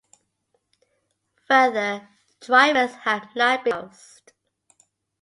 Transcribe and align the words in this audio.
Further 1.47 2.09
drivers 2.39 2.95
have 3.03 3.35
not 3.35 3.63
been 3.65 3.71
announced. 3.73 4.33